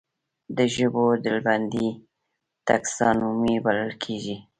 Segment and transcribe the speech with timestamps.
[0.57, 1.87] د ژویو ډلبندي
[2.67, 4.35] ټکسانومي بلل کیږي